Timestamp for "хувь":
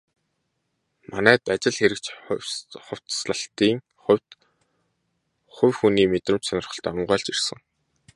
5.55-5.77